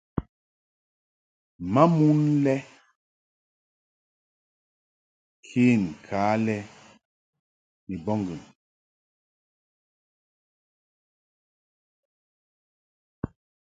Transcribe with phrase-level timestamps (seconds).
[1.73, 2.55] Ma mon le
[5.47, 6.57] ken ka lɛ
[7.87, 8.41] ni bɔbŋgɨŋ.